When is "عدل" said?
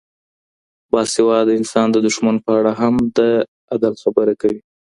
3.73-3.93